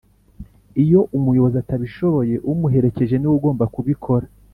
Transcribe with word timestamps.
iyo 0.83 1.01
umuyobozi 1.17 1.55
atabishoboye 1.63 2.35
umuherekeje 2.51 3.15
niwe 3.17 3.35
ugomba 3.37 3.63
kubikora 3.73 4.25